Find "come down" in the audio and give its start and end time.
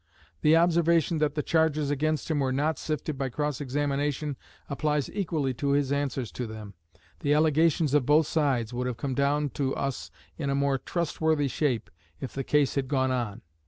8.97-9.49